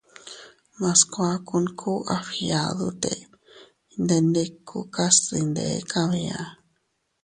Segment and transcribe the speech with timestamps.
[0.79, 3.13] Mas kuakun ku a fgiadute
[3.93, 6.39] iydendikukas dinde kabia.